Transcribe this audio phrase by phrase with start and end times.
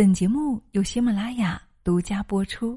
[0.00, 2.74] 本节目由喜马拉雅独家播出。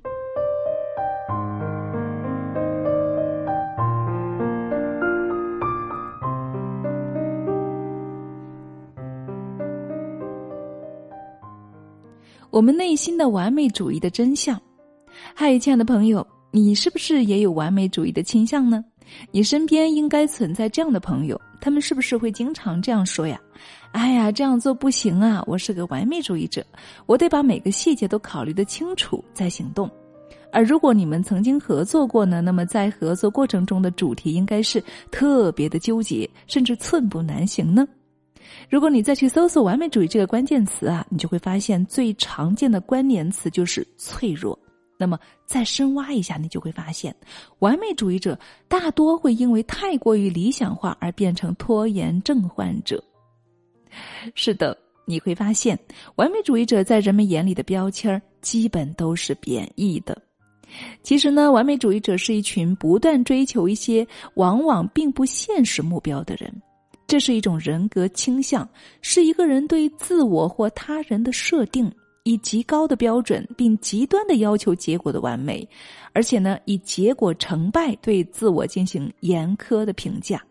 [12.49, 14.61] 我们内心的完美主义的真相。
[15.33, 18.83] 嗨，亲爱的朋友，你是不是也有完美主义的倾向呢？
[19.31, 23.39] 你身边应该存在这样的朋友，他们是不是会经常这样说呀？
[23.91, 25.43] 哎呀，这样做不行啊！
[25.45, 26.65] 我是个完美主义者，
[27.05, 29.89] 我得把每个细节都考虑得清楚再行动。
[30.51, 37.87] 而如果你们曾经合作过呢，那么在合作过程中的主题应该是特别的纠结，甚至寸步难行呢。
[38.69, 44.57] 如果你再去搜索“完美主义”这个关键词啊，你就会发现最常见的关联词就是脆弱。
[45.03, 47.13] 那么再深挖一下，你就会发现，
[47.59, 48.39] 完美主义者
[48.69, 53.03] 大多会因为太过于理想化而变成拖延症患者。
[54.33, 55.77] 是的，你会发现，
[56.15, 60.17] 完美主义者在人们眼里的标签基本都是贬义的。
[61.01, 66.49] 其实呢，完美主义者是一群不断追求一些往往并不现实目标的人，
[67.07, 68.65] 这是一种人格倾向，
[69.01, 71.93] 是一个人对自我或他人的设定。
[72.23, 75.67] 以极高的标准，并极端的要求结果的完美，
[76.13, 80.41] 而且呢，以结果成败对自我进行严苛的评价。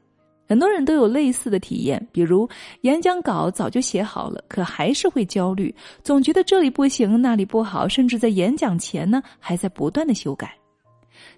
[0.48, 2.46] 很多人都有类似的体验，比如
[2.82, 10.54] 演讲稿早就写好了，可还是会焦虑，总觉得这里不行，那里不好，甚至在演讲前呢，还在不断的修改。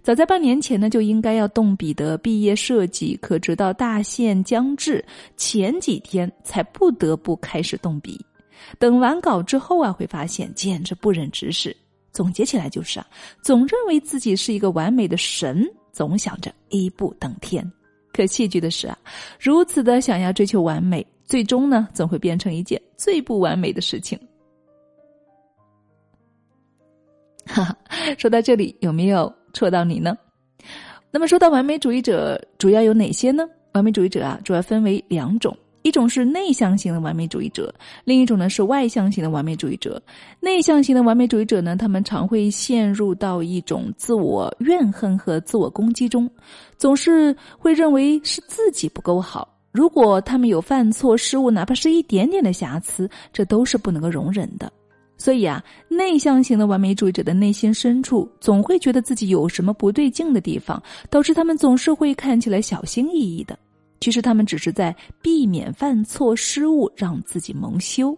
[0.03, 5.05] 早在半年前呢，就应该要动笔的毕业设计，可直到大限将至
[5.37, 8.19] 前几天，才不得不开始动笔。
[8.79, 11.77] 等完稿之后啊，会发现简直不忍直视。
[12.13, 13.07] 总结起来就是啊，
[13.43, 17.69] 总认为自己是一个完美的神，总想着一步登天。
[18.13, 18.97] 可戏剧的是啊，
[19.41, 24.17] 如此的想要追求完美，最终呢，总会变成一件最不完美的事情。
[27.47, 27.77] 哈哈，
[28.17, 30.17] 说到这里有没有戳到你呢？
[31.11, 33.45] 那么说到完美主义者，主要有哪些呢？
[33.73, 35.57] 完美主义者啊，主要分为两种。
[35.85, 37.73] 一种是内向型的完美主义者，
[38.05, 40.03] 另一种呢是外向型的完美主义者。
[40.41, 46.29] 内向型的完美主义者呢，他们常会陷入到一种自我怨恨和自我攻击中，
[46.79, 49.47] 总是会认为是自己不够好。
[49.73, 54.73] 如果他们有犯错失误，哪怕是一点点的瑕疵，这都是不能够容忍的。
[55.19, 63.59] 所以啊，内向型的完美主义者的内心深处总会觉得自己有什么不对劲的地方，导致他们总是会看起来小心翼翼的。
[64.05, 68.15] 其实他们只是在避免犯错失误，让自己蒙羞。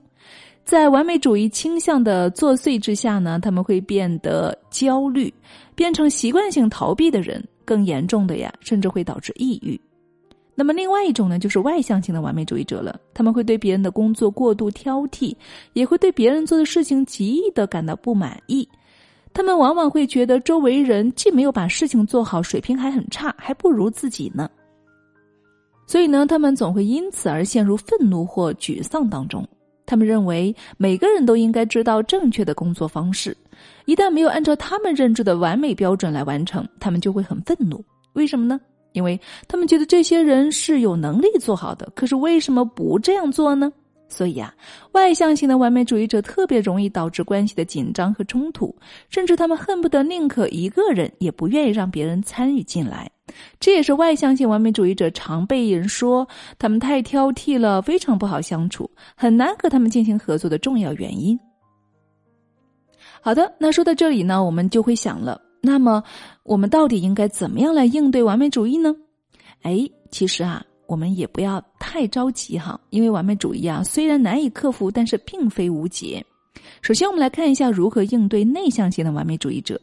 [0.65, 5.33] 在完美主义倾向的作祟之下呢，他们会变得焦虑，
[5.77, 7.41] 变成习惯性逃避的人。
[7.65, 9.81] 更严重的呀，甚至会导致抑郁。
[10.57, 12.99] 那么，另外一种呢，就是外向型的完美主义者了。
[13.15, 15.37] 他们会对别人的工作过度挑剔，
[15.75, 18.69] 也会对别人做的事情极易的感到不满意。
[19.33, 24.51] 他们往往会觉得周围人既没有把事情做好，水平还很差，还不如自己呢。
[25.87, 29.47] 所以呢，他们总会因此而陷入愤怒或沮丧当中。
[29.87, 33.37] 他们认为每个人都应该知道正确的工作方式，
[33.85, 37.83] 一旦没有按照他们认知的完美标准来完成，他们就会很愤怒。
[38.15, 38.61] 为什么呢？
[38.93, 43.73] 因为他们觉得这些人是有能力做好的，可是为什么不这样做呢？
[44.09, 44.53] 所以啊，
[44.93, 48.75] 外向型的完美主义者特别容易导致关系的紧张和冲突，
[49.09, 53.11] 甚至他们恨不得宁可一个人也不愿意让别人参与进来。
[53.59, 56.27] 这也是外向型完美主义者常被人说
[56.59, 61.39] 他们太挑剔了，非常不好相处，很难和他们进行合作的重要原因。
[63.21, 66.03] 好的，那说到这里呢，我们就会想了，那么
[66.45, 68.95] 我们到底应该怎么样来应对完美主义呢？
[69.63, 70.65] 哎，其实啊。
[70.89, 76.25] 我们也不要太着急哈，因为完美主义啊，虽然难以克服，但是并非无解。
[76.81, 79.81] 首先，我们来看一下如何应对内向型的完美主义者。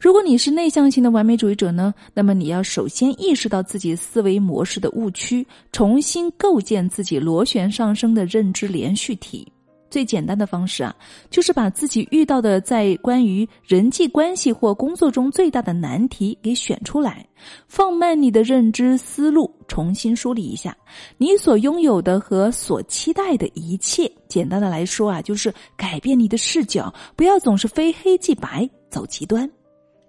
[0.00, 9.46] 如果你是内向型的完美主义者呢，那么你要首先意识到自己思维模式的误区，重新构建自己螺旋上升的认知连续体。
[9.88, 10.94] 最简单的方式啊，
[11.30, 17.24] 就是把自己遇到的在关于人际关系或工作中最大的难题给选出来，
[17.68, 20.76] 放慢你的认知思路，重新梳理一下
[21.16, 24.10] 你所拥有的和所期待的一切。
[24.28, 29.48] 简单的来说啊，就是改变你的视角，不要总是非黑即白，走极端。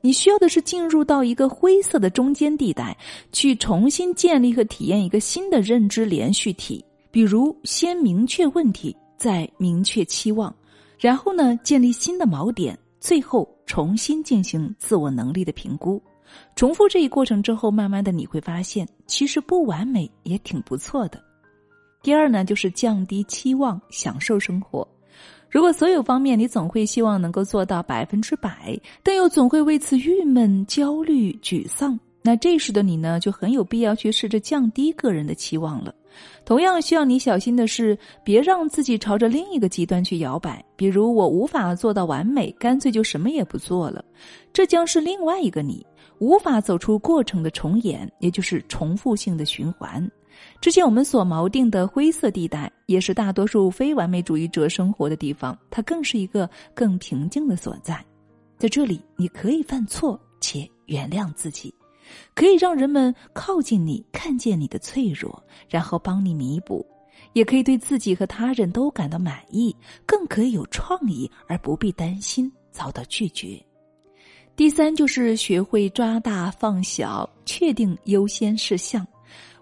[0.08, 2.98] 你需要的是进入到一个灰色的中间地带，
[3.34, 6.82] 去重新建立和体验一个新的认知连续体。
[7.12, 8.96] 比如，先明确问题。
[9.18, 10.56] 再明确期望，
[10.98, 16.02] 然后呢，建立新的锚点，最后重新进行自我能力的评估。
[16.56, 21.22] 重复这一过程之后，慢慢的你会发现，其实不完美也挺不错的。
[22.02, 24.88] 第二呢，就是降低期望，享受生活。
[25.50, 35.94] 如果所有方面你总会希望能够做到百分之百，但又总会为此郁闷、焦虑、沮丧，那这时的你呢，就很有必要去试着降低个人的期望了。
[36.44, 40.64] 同样需要你小心的是，别让自己朝着另一个极端去摇摆。
[40.76, 44.04] 比如，我无法做到完美，干脆就什么也不做了，
[44.52, 45.86] 这将是另外一个你
[46.20, 50.10] 无法走出过程的重演，也就是重复性的循环。
[50.60, 58.04] 之前我们所锚定的灰色地带，也是大多数非完美主义者生活的地方，它更是一个更平静的所在。
[58.58, 61.74] 在这里，你可以犯错且原谅自己。
[62.34, 66.84] 可以让人们靠近你，看见你的脆弱，然后帮你弥补；
[67.34, 69.76] 也可以对自己和他人都感到满意，
[70.06, 73.62] 更可以有创意，而不必担心遭到拒绝。
[74.56, 79.06] 第三，就是学会抓大放小，确定优先事项。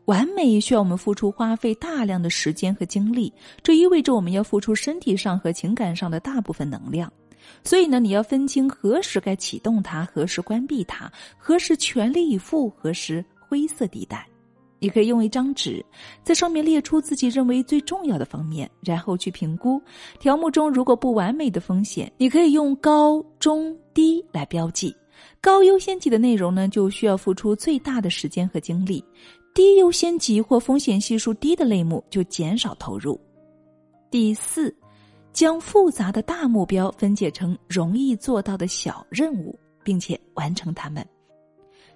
[0.06, 7.12] 完美需要我们付出花费大量的时间和精力，这意味着我们要付出身体上和情感上的大部分能量。
[7.64, 14.28] 所以呢，你要分清何时该启动它，何时关闭它，何时全力以赴，何时灰色地带。
[14.78, 15.84] 你可以用一张纸，
[16.24, 19.82] 在上面列出自己认为最重要的方面，然后去评估
[20.20, 22.12] 条目中如果不完美的风险。
[22.18, 24.96] 你可以用高、中、低来标记。
[25.42, 29.04] 高优先级的内容呢，就需要付出最大的时间和精力；
[29.56, 33.20] 低优先级或风险系数低的类目就减少投入。
[34.12, 34.72] 第四。
[35.34, 41.06] 将复杂的大目标分解成容易做到的小任务，并且完成它们。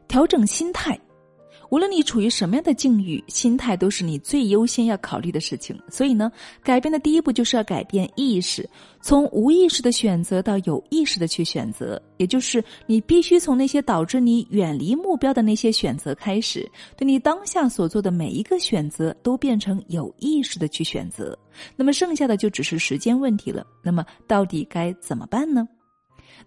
[0.10, 1.00] 调整心态。
[1.69, 5.80] 无论你处于什么样的境遇，心态都是你最优先要考虑的事情。
[5.89, 6.31] 所以呢，
[6.63, 8.68] 改变的第一步就是要改变意识，
[9.01, 21.38] 从无意识的选择到有意识的去选择，也就是你必须从那些导致你远离目标的那些选择开始，对你当下所做的每一个选择都变成有意识的去选择。
[21.75, 23.65] 那么剩下的就只是时间问题了。
[23.83, 25.68] 那么到底该怎么办呢？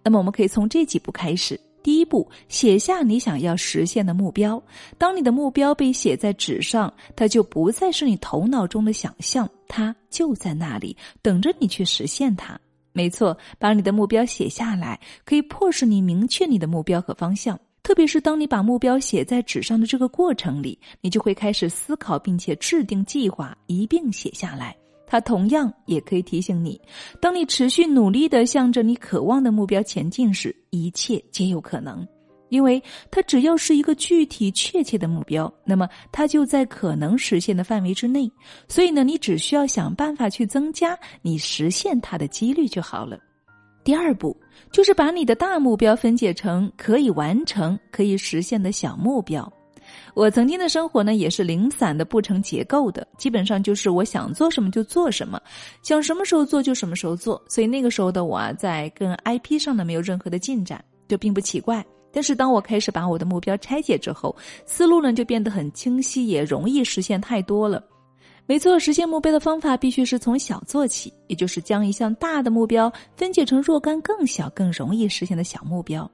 [0.02, 1.58] 那么我们可以从这几步开始。
[1.82, 4.62] 第一步，写下你想要实现的目标。
[4.96, 12.58] 当你的目标被写在纸上，它就不再是你头脑中的想象，它就在那里等着你去实现它。
[12.92, 17.58] 没错，把你的目标写下来，可以迫使你明确你的目标和方向。
[17.82, 24.76] 特别是当你把目标写在纸上的这个过程里，你就会开始思考，并且制定计划，一并写下来。
[25.12, 26.80] 它同样也可以提醒你，
[27.20, 32.08] 当你持续努力的向着你渴望的目标前进时，一切皆有可能，
[32.48, 38.26] 因为它只要是一个具体确切的目标，那么它就在可能实现的范围之内。
[38.66, 43.18] 所以呢，你只需要想办法去增加你实现它的几率就好了。
[43.84, 44.34] 第二步
[44.70, 49.52] 就是把你的大目标分解成可以完成、可以实现的小目标。
[50.14, 55.40] 我曾经的生活呢，也是零散的、不成结构的，基本上就是我想做什么就做什么，
[55.82, 57.42] 想什么时候做就什么时候做。
[57.48, 61.84] 所以那个时候的我啊，在跟 IP 上呢没有任何的进展，这并不奇怪。
[62.12, 64.36] 但是当我开始把我的目标拆解之后，
[64.66, 67.82] 思路呢就变得很清晰，也容易实现太多了。
[68.44, 76.10] 没错，实现目标的方法必须是从小做起，也就是将一项大的目标分解成若干更小、更容易实现的小目标。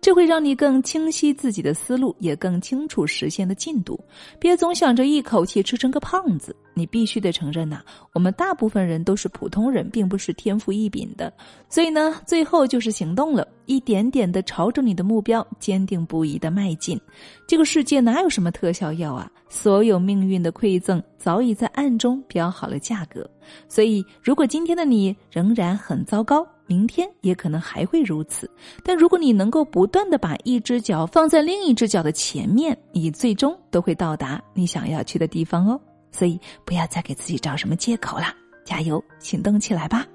[0.00, 3.98] 这会让你更清晰自己的思路，也更清楚实现的进度。
[4.38, 6.54] 别总想着一口气吃成个胖子。
[6.74, 7.82] 你必须得承认呐，
[8.14, 11.30] 我们大部分人都是普通人，并不是天赋异禀的。
[11.68, 16.98] 所以呢，最后就是行动了，一点点的朝着你的目标坚定不移的迈进。
[17.46, 19.30] 这个世界哪有什么特效药啊？
[19.50, 23.28] 所有命运的馈赠早已在暗中标好了价格。
[23.68, 26.46] 所以，如果今天的你仍然很糟糕。
[26.66, 28.50] 明天也可能还会如此，
[28.82, 35.80] 但如果你能够不断的把一只脚放在另一只脚的前面，你最终都会到达你想要去的地方哦。
[36.10, 40.06] 所以不要再给自己找什么借口了，加油，行动起来吧！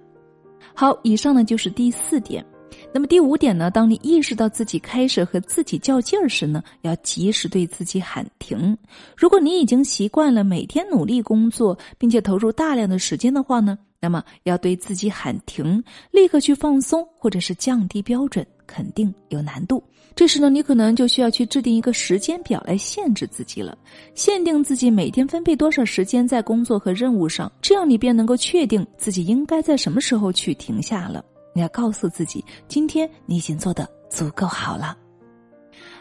[0.73, 2.45] 好，以上呢就是第四点。
[2.93, 3.71] 那么第五点呢？
[3.71, 8.77] 当你意识到自己开始和自己较劲儿时呢，要及时对自己喊停。
[9.15, 13.77] 如果你已经习惯了每天努力工作，并且投入大量的时间的话呢？
[13.99, 19.83] 那么要对自己喊停，立刻去放松，或者是降低标准，肯定有难度。
[20.15, 23.77] 这时呢，你可能就需要去制定一个时间表来限制自己了，
[24.15, 31.23] 限定自己每天分配多少时间在工作和任务上，这样你便能够确定自己应该在什么时候去停下了。
[31.53, 34.95] 你要告诉自己，今天你已经做的足够好了。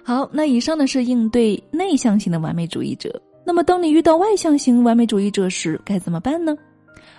[0.02, 3.20] 好，那以上呢是应对内向型的完美主义者。
[3.44, 6.56] 那么，当你遇到外向型完美主义者时，该怎么办呢？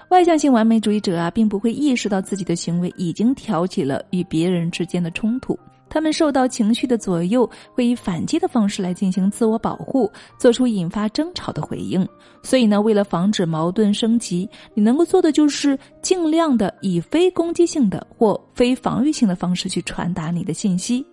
[0.10, 5.58] 外向性完美主义者啊，并不会意识到自己的行为已经挑起了与别人之间的冲突，
[5.90, 10.10] 他们受到情绪的左右，会以反击的方式来进行自我保护，
[10.40, 12.08] 做出引发争吵的回应。
[12.42, 21.06] 所以呢，为了防止矛盾升级，你能够做的就是尽量的以非攻击性的或非防御性的方式去传达你的信息。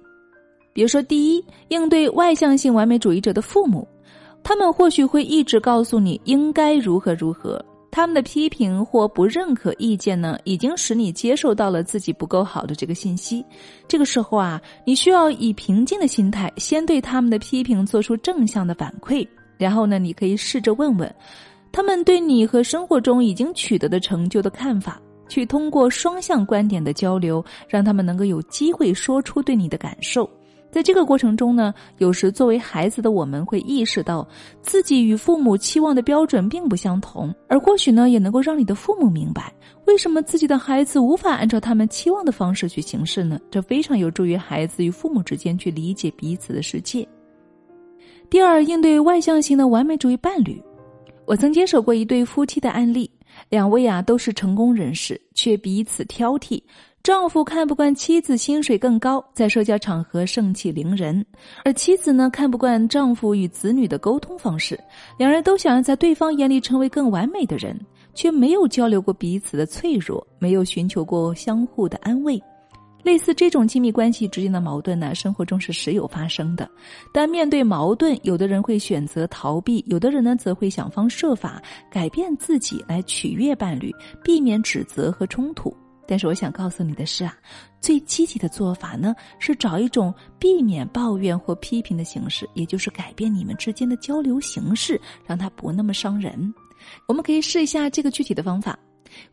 [0.73, 3.87] 比如说，第一，应对外向性完美主义者的父母，
[4.45, 7.61] 他们或许会一直告诉你应该如何如何。
[7.95, 13.47] 他们的批评或不认可意见呢，已经使你接受到了自己不够好的这个信息。
[13.87, 19.25] 这个时候啊，你需要以平静的心态，先对他们的批评做出正向的反馈。
[19.57, 21.15] 然后呢，你可以试着问问，
[21.71, 30.29] 他们对你和生活中已经取得的成就的看法，去通过双向观点的交流，让他们能够有机会说出对你的感受。
[30.75, 34.27] 在这个过程中呢，有时作为孩子的我们会意识到
[34.61, 39.55] 自己与父母期望的标准并不相同，而或许呢，也能够让你的父母明白
[39.87, 43.39] 为什么自己的孩子无法按照他们期望的方式去行事呢？
[43.53, 47.07] 这非常有助于孩子与父母之间去理解彼此的世界。
[48.29, 50.61] 第二，应对外向型的完美主义伴侣，
[51.25, 53.09] 我曾接手过一对夫妻的案例，
[53.49, 56.61] 两位啊都是成功人士，却彼此挑剔。
[57.05, 61.23] 丈夫看不惯妻子薪水更高，在社交场合盛气凌人；
[61.63, 64.81] 而妻子呢，看不惯丈夫与子女的沟通方式。
[65.19, 67.79] 两人都想要在对方眼里成为更完美的人，
[68.15, 72.43] 却没有交流过彼此的脆弱，没有寻求过相互的安慰。
[73.03, 76.67] 类似这种亲密关系之间的矛盾呢，生活中是时有发生的。
[77.13, 85.71] 但面对矛盾，有的人会选择逃避，有的人呢，则会想方设法改变自己来取悦伴侣，避免指责和冲突。
[86.07, 87.37] 但是我想告诉你的是啊，
[87.81, 96.53] 最积极的做法呢，是找一种避免抱怨或批评的形式，也就是改变你们之间的交流形式，让它不那么伤人。
[97.07, 98.79] 我们可以试一下这个具体的方法。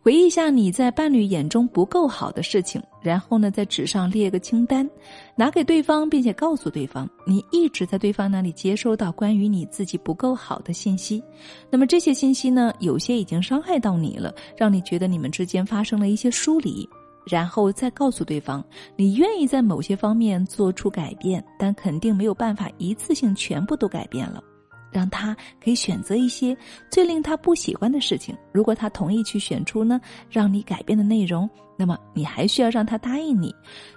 [0.01, 4.89] 回忆一下你在伴侣眼中不够好的事情，然后呢，在纸上列个清单，
[5.35, 11.23] 拿给对方，并且告诉对方，你一直在对方那里接收到关于你自己不够好的信息。
[11.69, 16.88] 那么这些信息呢，有些已经伤害到你了，让你觉得你们之间发生了一些疏离。
[17.23, 24.43] 然后再告诉对方，你愿意在某些方面做出改变，但肯定没有办法一次性全部都改变了。
[24.91, 26.55] 让他可以选择一些
[26.89, 28.36] 最令他不喜欢的事情。
[28.51, 33.53] 如果他同意去选出呢，让你改变的内容，那么你还需要让他答应你。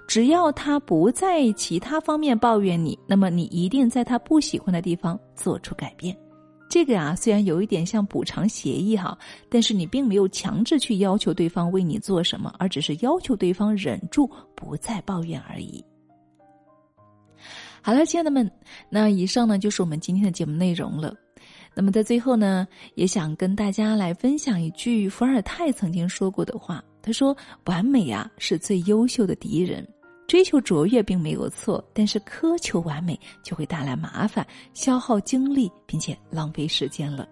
[0.07, 6.17] 只要他不在其他方面抱怨你，那么你一定在他不喜欢的地方做出改变。
[6.71, 9.17] 这个啊，虽然有一点像补偿协议哈，
[9.49, 15.85] 但是你并没有强制去要求对方为你做什么，而只是要求对方忍住不再抱怨而已。
[17.87, 18.51] 好了，亲爱的们，
[18.89, 21.15] 那以上呢就是我们今天的节目内容了。
[21.75, 26.83] 那么在最后呢，也想跟大家来分享一句伏尔泰曾经说过的话。
[27.03, 27.37] 他说
[27.67, 29.87] ：“完美啊，是最优秀的敌人。
[30.27, 37.29] 追求卓越并没有错，但是苛求完美就会带来麻烦、消耗精力，并且浪费时间了。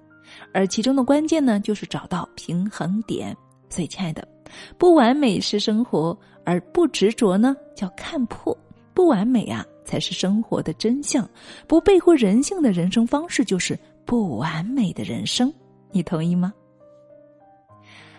[0.52, 3.34] 而其中的关键呢，就是找到平衡点。
[3.70, 4.28] 所以，亲爱的，
[4.76, 8.54] 不完美是生活，而不执着呢，叫看破
[8.92, 11.28] 不完美啊。”才是生活的真相，
[11.66, 15.52] 不背乎人性的人生方式就是不完美的人生，
[15.90, 16.52] 你同意吗？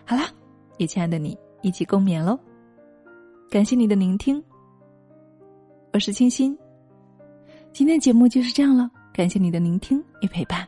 [0.05, 0.29] 好啦，
[0.77, 2.37] 与亲爱的你一起共勉喽！
[3.49, 4.43] 感谢你的聆听，
[5.93, 6.57] 我是清新。
[7.71, 10.67] 今天节目就是这样了，感谢你的聆听与陪伴。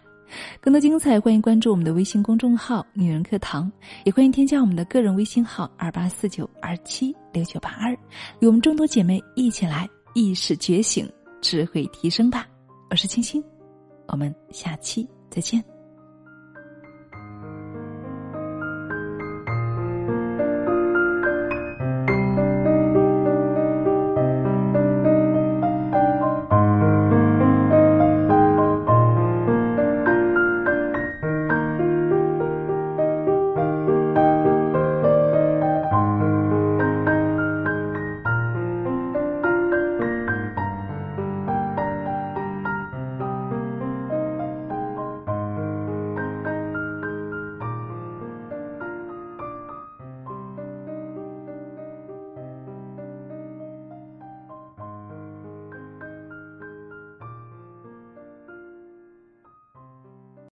[0.59, 3.71] 更多精彩，欢迎关注我们的微信公众号“女人课堂”，
[4.05, 7.93] 也欢迎添加我们的个人微信号二八四九二七六九八二，
[8.39, 9.87] 与我们众多姐妹一起来。
[10.15, 12.47] 意识觉醒，智慧提升吧！
[12.89, 13.43] 我是青青，
[14.07, 15.61] 我们下期再见。